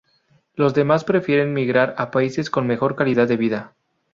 [0.55, 3.75] Los demás prefieren migrar a países con mejor calidad de vida.